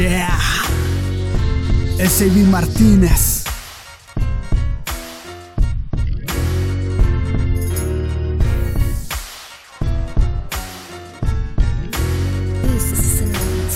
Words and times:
Yeah. 0.00 0.38
S.I.B. 1.98 2.44
Martínez. 2.44 3.39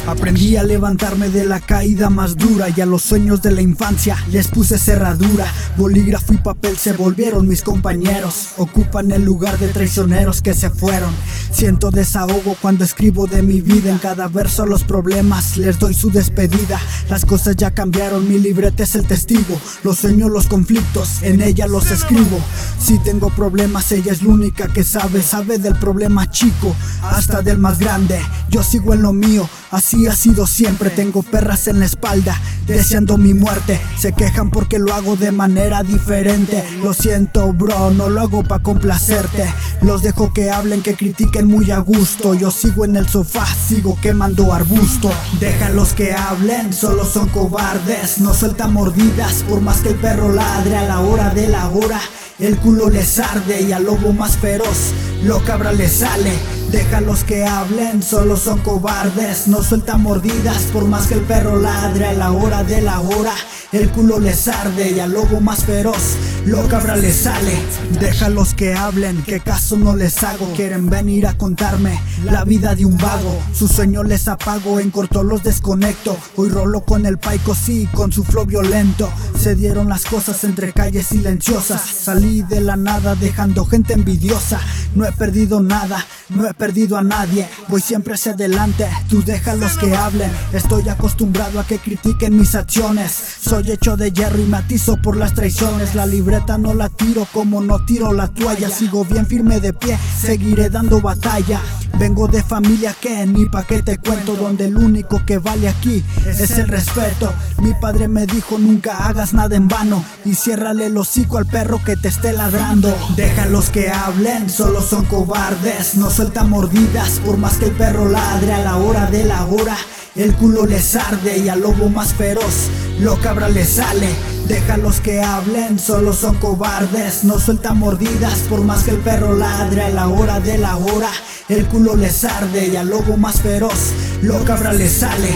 Aprendí 0.07 0.59
a 0.59 0.63
levantarme 0.63 1.31
de 1.31 1.47
la 1.47 1.61
caída 1.61 2.11
más 2.11 2.37
dura 2.37 2.69
y 2.69 2.79
a 2.83 2.87
los 2.87 3.01
sueños 3.01 3.41
de 3.41 3.53
la 3.53 3.63
infancia 3.63 4.19
les 4.31 4.49
puse 4.49 4.79
cerradura. 4.79 5.47
Bolígrafo 5.79 6.35
y 6.35 6.37
papel 6.37 6.77
se 6.77 6.93
volvieron 6.93 7.49
mis 7.49 7.63
compañeros. 7.63 8.49
Ocupan 8.59 9.13
el 9.13 9.25
lugar 9.25 9.59
de 9.59 9.69
traicioneros 9.69 10.43
que 10.43 10.53
se 10.53 10.69
fueron. 10.69 11.11
Siento 11.51 11.91
desahogo 11.91 12.55
cuando 12.61 12.85
escribo 12.85 13.27
de 13.27 13.43
mi 13.43 13.63
vida. 13.63 13.91
En 13.91 13.97
cada 13.97 14.29
verso 14.29 14.67
los 14.67 14.85
problemas 14.85 15.57
les 15.57 15.79
doy 15.79 15.95
su 15.95 16.11
despedida. 16.11 16.79
Las 17.09 17.25
cosas 17.25 17.57
ya 17.57 17.71
cambiaron, 17.71 18.29
mi 18.29 18.39
libreta 18.39 18.83
es 18.83 18.97
el 18.97 19.07
testigo. 19.07 19.59
Los 19.85 20.01
sueños, 20.01 20.31
los 20.31 20.49
conflictos, 20.49 21.23
en 21.23 21.41
ella 21.41 21.67
los 21.67 21.91
escribo. 21.91 22.39
Si 22.79 22.99
tengo 22.99 23.31
problemas, 23.31 23.91
ella 23.91 24.13
es 24.13 24.23
la 24.23 24.35
única 24.35 24.69
que 24.69 24.85
sabe. 24.85 25.23
Sabe 25.23 25.57
del 25.57 25.77
problema 25.77 26.31
chico 26.31 26.77
hasta 27.03 27.41
del 27.41 27.57
más 27.57 27.79
grande. 27.79 28.21
Yo 28.51 28.63
sigo 28.63 28.93
en 28.93 29.01
lo 29.01 29.15
mío, 29.15 29.49
así 29.75 30.07
ha 30.07 30.15
sido 30.15 30.47
siempre. 30.47 30.91
Tengo 30.91 31.23
perras 31.23 31.69
en 31.69 31.81
la 31.81 31.87
espalda, 31.87 32.41
deseando 32.67 33.17
mi 33.19 33.35
muerte. 33.35 33.81
Se 33.99 34.13
quejan 34.13 34.51
porque 34.51 34.79
lo 34.79 34.95
hago 34.95 35.17
de 35.17 35.33
manera 35.33 35.83
diferente. 35.83 36.65
Lo 36.83 36.95
siento, 36.95 37.53
bro, 37.53 37.91
no 37.91 38.09
lo 38.09 38.21
hago 38.21 38.43
para 38.43 38.63
complacerte. 38.63 39.47
Los 39.83 40.03
dejo 40.03 40.33
que 40.33 40.51
hablen, 40.51 40.83
que 40.83 40.95
critiquen 40.95 41.47
muy 41.47 41.71
a 41.71 41.79
gusto. 41.79 42.35
Yo 42.35 42.51
sigo 42.51 42.85
en 42.85 42.97
el 42.97 43.09
sofá, 43.09 43.47
sigo 43.47 43.99
quemando 44.01 44.53
arbusto. 44.53 45.11
Déjalos 45.41 45.93
que 45.93 46.13
hablen, 46.13 46.73
solo 46.73 47.05
son 47.05 47.29
cobardes. 47.29 48.19
No 48.19 48.35
sueltan 48.35 48.73
mordidas, 48.73 49.45
por 49.49 49.61
más 49.61 49.81
que 49.81 49.91
el 49.91 49.97
perro 49.97 50.33
ladre 50.33 50.77
a 50.77 50.87
la 50.87 51.01
hora 51.01 51.31
de 51.31 51.49
la 51.49 51.69
hora. 51.69 52.01
El 52.39 52.57
culo 52.59 52.91
les 52.91 53.19
arde 53.21 53.63
y 53.63 53.73
al 53.73 53.85
lobo 53.85 54.13
más 54.13 54.37
feroz, 54.37 54.93
lo 55.23 55.43
cabra 55.45 55.73
le 55.73 55.89
sale. 55.89 56.33
Déjalos 56.71 57.25
que 57.25 57.45
hablen, 57.45 58.03
solo 58.03 58.37
son 58.37 58.61
cobardes. 58.61 59.47
No 59.49 59.63
sueltan 59.63 60.03
mordidas, 60.03 60.63
por 60.73 60.87
más 60.87 61.07
que 61.07 61.15
el 61.15 61.21
perro 61.21 61.61
ladre 61.61 62.07
a 62.07 62.13
la 62.13 62.33
hora 62.33 62.65
de 62.65 62.81
la 62.81 63.01
hora. 63.01 63.33
El 63.73 63.91
culo 63.91 64.21
les 64.21 64.47
arde 64.47 64.93
y 64.93 65.01
al 65.01 65.13
lobo 65.13 65.41
más 65.41 65.65
feroz, 65.65 66.15
lo 66.47 66.69
cabra 66.69 66.95
les 66.95 67.17
sale. 67.17 67.59
Déjalos 67.99 68.55
que 68.55 68.73
hablen, 68.73 69.23
que 69.25 69.41
caso 69.41 69.77
no 69.77 69.97
les 69.97 70.23
hago. 70.23 70.53
Quieren 70.55 70.89
venir 70.89 71.27
a 71.27 71.37
contarme 71.37 72.01
la 72.25 72.45
vida 72.45 72.77
de 72.77 72.85
un 72.85 72.97
vago. 72.97 73.37
Su 73.53 73.67
sueño 73.67 74.05
les 74.05 74.29
apago, 74.29 74.79
en 74.79 74.93
corto 74.93 75.25
los 75.25 75.43
desconecto. 75.43 76.17
Hoy 76.37 76.51
rolo 76.51 76.85
con 76.85 77.05
el 77.05 77.19
paico, 77.19 77.55
sí, 77.57 77.89
con 77.93 78.13
su 78.13 78.23
flow 78.23 78.47
violento. 78.47 79.11
Se 79.37 79.57
dieron 79.57 79.89
las 79.89 80.05
cosas 80.05 80.45
entre 80.45 80.73
calles 80.73 81.09
silenciosas. 81.09 81.81
Salí 81.81 82.43
de 82.43 82.61
la 82.61 82.77
nada 82.77 83.17
dejando 83.17 83.65
gente 83.65 83.95
envidiosa. 83.95 84.61
No 84.95 85.05
he 85.05 85.11
perdido 85.11 85.61
nada, 85.61 86.07
no 86.31 86.47
he 86.49 86.55
perdido 86.55 86.97
a 86.97 87.03
nadie. 87.03 87.49
Voy 87.69 87.81
siempre 87.81 88.15
hacia 88.15 88.33
adelante, 88.33 88.87
tú 89.09 89.23
déjalos 89.23 89.77
que 89.79 89.95
hablen. 89.95 90.31
Estoy 90.53 90.89
acostumbrado 90.89 91.61
a 91.61 91.67
que 91.67 91.79
critiquen 91.79 92.37
mis 92.39 92.55
acciones. 92.55 93.13
Soy 93.13 93.71
hecho 93.71 93.97
de 93.97 94.11
hierro 94.11 94.41
y 94.41 94.47
matizo 94.47 94.97
por 95.01 95.17
las 95.17 95.35
traiciones. 95.35 95.95
La 95.95 96.07
libreta 96.07 96.59
no 96.59 96.75
la 96.75 96.89
tiro 96.89 97.27
como 97.33 97.61
no 97.61 97.85
tiro 97.85 98.13
la 98.13 98.29
toalla. 98.29 98.69
Sigo 98.69 99.05
bien 99.05 99.27
firme 99.27 99.61
de 99.61 99.73
pie, 99.73 99.99
seguiré 100.21 100.71
dando 100.71 101.01
batalla. 101.01 101.61
Vengo 101.99 102.29
de 102.29 102.43
familia 102.43 102.95
que 103.01 103.25
ni 103.27 103.47
pa' 103.47 103.65
que 103.65 103.83
te 103.83 103.99
cuento 103.99 104.35
Donde 104.35 104.67
el 104.67 104.77
único 104.77 105.25
que 105.25 105.39
vale 105.39 105.69
aquí 105.69 106.05
es 106.27 106.51
el 106.53 106.69
respeto. 106.69 107.33
Mi 107.59 107.73
padre 107.75 108.09
me 108.09 108.27
dijo 108.27 108.59
nunca 108.59 109.07
hagas 109.07 109.33
nada 109.33 109.57
en 109.57 109.69
vano 109.69 110.05
Y 110.25 110.35
ciérrale 110.35 110.87
el 110.87 110.97
hocico 110.97 111.39
al 111.39 111.47
perro 111.47 111.83
que 111.85 111.97
te 111.97 112.09
esté 112.09 112.33
ladrando. 112.33 112.95
Déjalos 113.17 113.71
que 113.71 113.91
hablen, 113.91 114.51
solo 114.51 114.81
son 114.81 115.05
cobardes. 115.05 115.95
No 115.97 116.11
sueltan 116.11 116.51
mordidas 116.51 117.21
por 117.25 117.37
más 117.37 117.57
que 117.57 117.67
el 117.67 117.73
perro 117.73 118.09
ladre 118.09 118.53
a 118.53 118.65
la 118.65 118.77
hora 118.77 119.07
de 119.11 119.25
la 119.25 119.45
hora. 119.45 119.77
El 120.17 120.35
culo 120.35 120.67
les 120.67 120.95
arde 120.95 121.39
y 121.39 121.49
al 121.49 121.61
lobo 121.61 121.89
más 121.89 122.15
feroz 122.15 122.69
lo 123.01 123.19
cabra 123.21 123.49
le 123.49 123.65
sale. 123.65 124.34
Déjalos 124.49 125.01
que 125.01 125.23
hablen, 125.23 125.79
solo 125.79 126.13
son 126.13 126.37
cobardes. 126.37 127.25
No 127.25 127.39
sueltan 127.39 127.79
mordidas 127.79 128.41
por 128.51 128.63
más 128.63 128.85
que 128.85 128.91
el 128.91 128.99
perro 128.99 129.35
ladre 129.35 129.85
a 129.85 129.89
la 129.89 130.09
hora 130.09 130.39
de 130.39 130.59
la 130.59 130.77
hora. 130.77 131.11
El 131.49 131.67
culo 131.67 131.97
les 131.97 132.25
arde 132.25 132.69
y 132.69 132.77
al 132.77 132.89
lobo 132.89 133.17
más 133.17 133.41
feroz 133.41 133.93
lo 134.23 134.45
cabra 134.45 134.73
le 134.73 134.89
sale. 134.89 135.35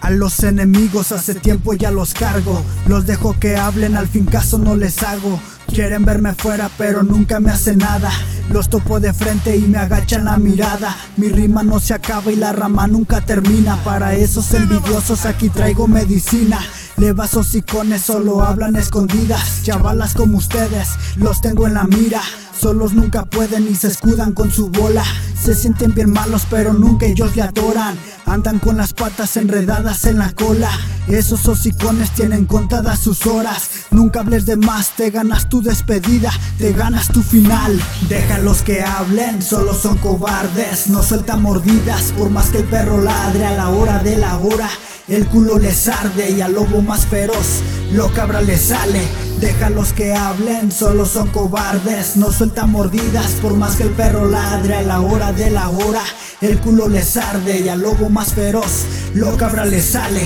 A 0.00 0.10
los 0.10 0.42
enemigos 0.42 1.12
hace 1.12 1.34
tiempo 1.34 1.74
ya 1.74 1.90
los 1.90 2.14
cargo. 2.14 2.62
Los 2.86 3.06
dejo 3.06 3.38
que 3.38 3.56
hablen, 3.56 3.96
al 3.96 4.08
fin 4.08 4.24
caso 4.24 4.56
no 4.56 4.76
les 4.76 5.02
hago. 5.02 5.38
Quieren 5.72 6.04
verme 6.04 6.34
fuera, 6.34 6.68
pero 6.76 7.02
nunca 7.02 7.38
me 7.38 7.50
hace 7.52 7.76
nada. 7.76 8.10
Los 8.50 8.68
topo 8.68 8.98
de 8.98 9.12
frente 9.12 9.56
y 9.56 9.60
me 9.60 9.78
agachan 9.78 10.24
la 10.24 10.36
mirada. 10.36 10.96
Mi 11.16 11.28
rima 11.28 11.62
no 11.62 11.78
se 11.78 11.94
acaba 11.94 12.32
y 12.32 12.36
la 12.36 12.52
rama 12.52 12.88
nunca 12.88 13.20
termina. 13.20 13.76
Para 13.84 14.14
esos 14.14 14.52
envidiosos 14.52 15.26
aquí 15.26 15.48
traigo 15.48 15.86
medicina. 15.86 16.58
Levas 16.96 17.34
hocicones 17.34 18.02
solo 18.02 18.42
hablan 18.42 18.74
escondidas. 18.74 19.62
Chavalas 19.62 20.14
como 20.14 20.38
ustedes, 20.38 20.88
los 21.16 21.40
tengo 21.40 21.66
en 21.66 21.74
la 21.74 21.84
mira. 21.84 22.20
Solos 22.60 22.92
nunca 22.92 23.24
pueden 23.24 23.68
y 23.68 23.74
se 23.74 23.88
escudan 23.88 24.32
con 24.32 24.50
su 24.50 24.68
bola. 24.68 25.04
Se 25.42 25.54
sienten 25.54 25.94
bien 25.94 26.12
malos, 26.12 26.46
pero 26.50 26.74
nunca 26.74 27.06
ellos 27.06 27.34
le 27.34 27.42
adoran. 27.42 27.96
Andan 28.26 28.58
con 28.58 28.76
las 28.76 28.92
patas 28.92 29.38
enredadas 29.38 30.04
en 30.04 30.18
la 30.18 30.32
cola. 30.32 30.70
Esos 31.08 31.48
hocicones 31.48 32.10
tienen 32.10 32.44
contadas 32.44 33.00
sus 33.00 33.26
horas. 33.26 33.70
Nunca 33.90 34.20
hables 34.20 34.44
de 34.44 34.56
más, 34.56 34.90
te 34.96 35.10
ganas 35.10 35.48
tu 35.48 35.62
despedida, 35.62 36.30
te 36.58 36.72
ganas 36.74 37.08
tu 37.08 37.22
final. 37.22 37.80
Déjalos 38.08 38.60
que 38.62 38.82
hablen, 38.82 39.40
solo 39.40 39.72
son 39.72 39.96
cobardes. 39.98 40.88
No 40.88 41.02
sueltan 41.02 41.42
mordidas, 41.42 42.12
por 42.16 42.28
más 42.28 42.50
que 42.50 42.58
el 42.58 42.64
perro 42.64 43.00
ladre 43.00 43.46
a 43.46 43.56
la 43.56 43.70
hora 43.70 43.98
de 44.00 44.18
la 44.18 44.36
hora. 44.36 44.68
El 45.08 45.26
culo 45.26 45.58
les 45.58 45.88
arde 45.88 46.30
y 46.30 46.40
al 46.40 46.52
lobo 46.52 46.82
más 46.82 47.06
feroz, 47.06 47.62
lo 47.92 48.12
cabra 48.12 48.40
le 48.42 48.56
sale. 48.56 49.02
Déjalos 49.40 49.92
que 49.92 50.14
hablen, 50.14 50.70
solo 50.70 51.04
son 51.04 51.28
cobardes. 51.30 52.16
No 52.16 52.30
sueltan 52.30 52.70
mordidas, 52.70 53.32
por 53.42 53.56
más 53.56 53.74
que 53.74 53.84
el 53.84 53.90
perro 53.90 54.30
ladre 54.30 54.76
a 54.76 54.82
la 54.82 55.00
de 55.32 55.50
la 55.50 55.68
hora. 55.68 56.02
El 56.40 56.60
culo 56.60 56.88
les 56.88 57.16
arde 57.16 57.60
y 57.60 57.68
al 57.68 57.80
lobo 57.80 58.08
más 58.08 58.32
feroz, 58.32 58.86
lo 59.14 59.36
cabra 59.36 59.64
le 59.64 59.80
sale. 59.80 60.22